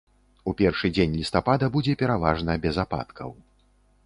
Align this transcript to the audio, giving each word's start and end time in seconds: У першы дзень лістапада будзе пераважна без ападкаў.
У 0.51 0.53
першы 0.61 0.91
дзень 0.95 1.13
лістапада 1.19 1.69
будзе 1.75 1.93
пераважна 2.01 2.57
без 2.65 2.75
ападкаў. 2.87 3.29